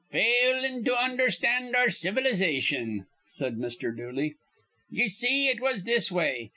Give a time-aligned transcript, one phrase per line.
[0.11, 3.95] "Failin' to undherstand our civilization," said Mr.
[3.95, 4.33] Dooley.
[4.89, 6.49] "Ye see, it was this way.